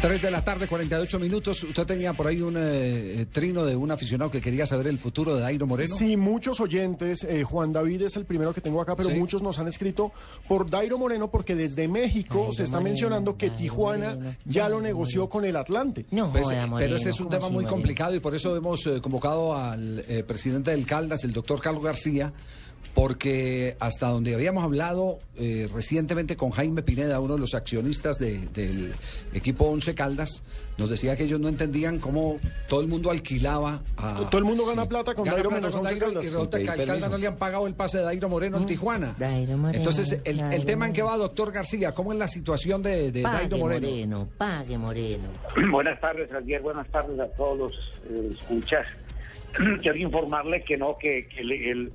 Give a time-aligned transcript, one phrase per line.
[0.00, 1.62] 3 de la tarde, 48 minutos.
[1.64, 5.34] Usted tenía por ahí un eh, trino de un aficionado que quería saber el futuro
[5.34, 5.96] de Dairo Moreno.
[5.96, 7.24] Sí, muchos oyentes.
[7.24, 9.16] eh, Juan David es el primero que tengo acá, pero Sí.
[9.18, 10.12] muchos nos han escrito
[10.46, 15.44] por Dairo Moreno porque desde México se está mencionando que Tijuana ya lo negoció con
[15.44, 16.04] el Atlante.
[16.10, 19.00] No, Pues, pero ese es un ¿cómo tema muy complicado y por eso hemos eh,
[19.00, 22.32] convocado al eh, presidente del Caldas, el doctor Carlos García,
[22.96, 28.38] porque hasta donde habíamos hablado eh, recientemente con Jaime Pineda, uno de los accionistas de-
[28.54, 28.94] del
[29.34, 30.42] equipo Once Caldas,
[30.78, 32.36] nos decía que ellos no entendían cómo
[32.70, 34.28] todo el mundo alquilaba a...
[34.30, 36.24] Todo el mundo gana plata con Gana Dairo plata menos con Once Dairo Caldas.
[36.24, 38.64] y resulta que al Caldas no le han pagado el pase de Dairo Moreno al
[38.66, 39.14] Tijuana.
[39.18, 43.12] Dairo Moreno, Entonces, el, tema en que va, doctor García, ¿cómo es la situación de,
[43.12, 43.88] de Pague Dairo Moreno.
[43.88, 44.28] Moreno?
[44.38, 45.28] pague Moreno.
[45.70, 46.62] Buenas tardes, Javier.
[46.62, 47.72] Buenas tardes a todos los
[48.10, 48.88] eh, escuchas.
[49.82, 51.92] Quiero informarle que no, que, que el, el-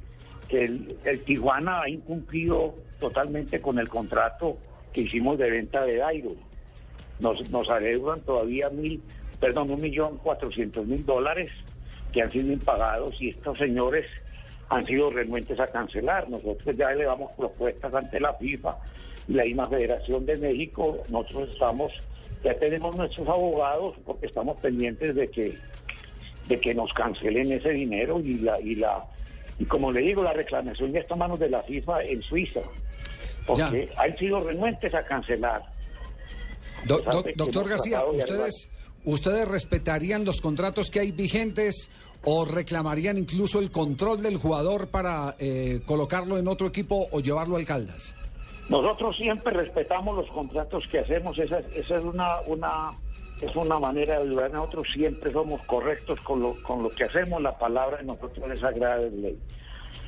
[0.53, 4.57] el- Tijuana ha incumplido totalmente con el contrato
[4.94, 6.31] que hicimos de venta de Dairo.
[7.19, 9.02] Nos, nos adeudan todavía mil,
[9.39, 11.49] perdón, un millón cuatrocientos mil dólares
[12.11, 14.05] que han sido impagados y estos señores
[14.69, 16.29] han sido renuentes a cancelar.
[16.29, 18.77] Nosotros ya elevamos propuestas ante la FIFA
[19.27, 20.97] y la misma Federación de México.
[21.09, 21.91] Nosotros estamos,
[22.44, 25.57] ya tenemos nuestros abogados porque estamos pendientes de que
[26.47, 29.05] de que nos cancelen ese dinero y la y la
[29.59, 32.61] y como le digo la reclamación ya está en manos de la FIFA en Suiza
[33.45, 35.63] porque han sido renuentes a cancelar.
[36.85, 38.69] Do- do- doctor García, ¿ustedes,
[39.03, 41.90] ¿ustedes respetarían los contratos que hay vigentes
[42.23, 47.56] o reclamarían incluso el control del jugador para eh, colocarlo en otro equipo o llevarlo
[47.57, 48.13] al Caldas?
[48.69, 52.91] Nosotros siempre respetamos los contratos que hacemos, esa, esa es una, una
[53.41, 54.52] es una manera de ayudar.
[54.52, 58.59] Nosotros siempre somos correctos con lo, con lo que hacemos, la palabra de nosotros es
[58.59, 59.40] sagrada de ley.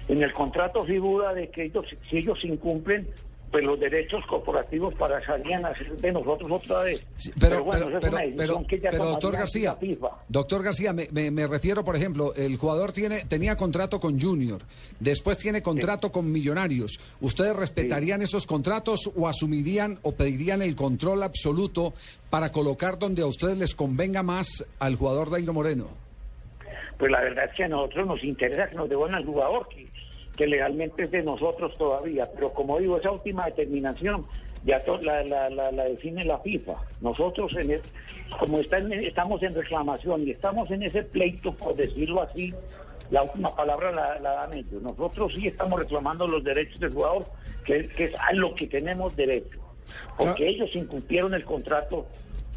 [0.08, 3.08] En el contrato figura de que ellos, si ellos incumplen,
[3.54, 7.06] pues los derechos corporativos pasarían a ser de nosotros otra vez.
[7.16, 9.78] Sí, Pero, bueno, pero, es pero, doctor García,
[10.28, 14.60] doctor García, me, me- me refiero, por ejemplo, el jugador tiene tenía contrato con Junior,
[15.00, 17.00] después tiene contrato con Millonarios.
[17.22, 21.94] ¿Ustedes respetarían esos contratos o asumirían o pedirían el control absoluto
[22.32, 25.90] para colocar donde a ustedes les convenga más al jugador Dairo Moreno?
[26.98, 29.88] Pues la verdad es que a nosotros nos interesa que nos devuelvan al jugador, que,
[30.38, 32.30] que legalmente es de nosotros todavía.
[32.34, 34.26] Pero como digo, esa última determinación
[34.66, 36.74] ya la, la, la, la define la FIFA.
[37.02, 37.82] Nosotros, en el-
[38.40, 42.54] como está en- estamos en reclamación y estamos en ese pleito, por decirlo así,
[43.12, 44.82] la última palabra la, dan ellos.
[44.82, 47.26] Nosotros sí estamos reclamando los derechos del jugador,
[47.66, 49.60] que, que es a lo que tenemos derecho.
[50.18, 52.08] Porque ellos incumplieron el contrato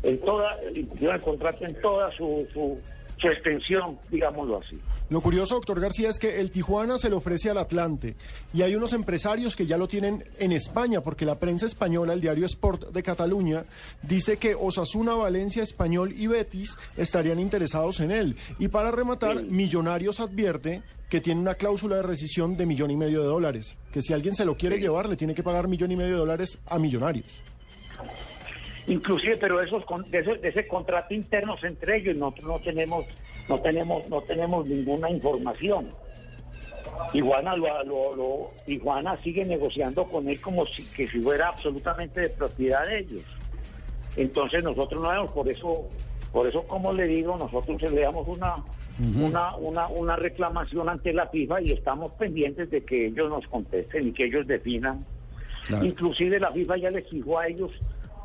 [0.05, 2.79] en toda, incumplieron el contrato en toda su, su,
[3.19, 4.81] su extensión, digámoslo así.
[5.09, 8.17] Lo curioso, doctor García, es que el Tijuana se le ofrece al Atlante
[8.53, 12.21] y hay unos empresarios que ya lo tienen en España, porque la prensa española, el
[12.21, 13.65] diario Sport de Cataluña,
[14.03, 18.37] dice que Osasuna, Valencia, Español y Betis estarían interesados en él.
[18.59, 23.21] Y para rematar, Millonarios advierte que tiene una cláusula de rescisión de millón y medio
[23.23, 25.97] de dólares, que si alguien se lo quiere llevar, le tiene que pagar millón y
[25.97, 27.43] medio de dólares a Millonarios.
[28.89, 33.05] Inclusive pero esos de ese, de ese contrato internos entre ellos nosotros no tenemos
[33.49, 35.91] no tenemos no tenemos ninguna información.
[37.13, 42.21] Iguana lo, lo, lo- Iguana sigue negociando con él como si que si fuera absolutamente
[42.23, 43.23] de propiedad de ellos.
[44.17, 45.89] Entonces nosotros no vemos por eso
[46.33, 48.57] por eso como le digo nosotros le damos una
[49.15, 54.09] una, una, una reclamación ante la FIFA y estamos pendientes de que ellos nos contesten
[54.09, 55.05] y que ellos definan.
[55.67, 55.85] Claro.
[55.85, 57.73] Inclusive la FIFA ya les fijó a ellos,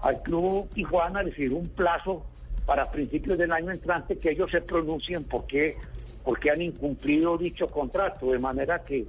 [0.02, 2.26] al club Tijuana, les fijó un plazo
[2.66, 5.76] para principios del año entrante que ellos se pronuncien porque,
[6.24, 9.06] porque han incumplido dicho contrato, de manera que,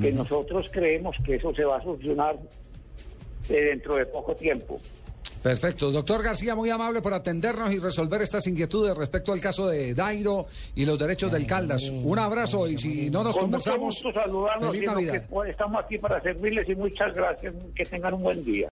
[0.00, 2.36] que nosotros creemos que eso se va a solucionar
[3.48, 4.80] eh, dentro de poco tiempo.
[5.42, 5.90] Perfecto.
[5.90, 10.46] Doctor García, muy amable por atendernos y resolver estas inquietudes respecto al caso de Dairo
[10.76, 11.90] y los derechos del Caldas.
[11.90, 15.12] Un abrazo y si no nos Con mucho conversamos, gusto saludarnos feliz Navidad.
[15.14, 18.70] que pueda, estamos aquí para servirles y muchas gracias, que tengan un buen día.